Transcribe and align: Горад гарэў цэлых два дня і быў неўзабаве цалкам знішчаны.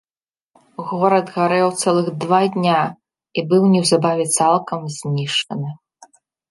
Горад 0.91 1.27
гарэў 1.35 1.69
цэлых 1.83 2.07
два 2.25 2.41
дня 2.57 2.81
і 3.39 3.47
быў 3.53 3.61
неўзабаве 3.77 4.25
цалкам 4.39 4.81
знішчаны. 4.97 5.71